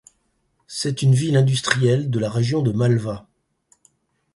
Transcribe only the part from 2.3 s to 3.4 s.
région de Malva.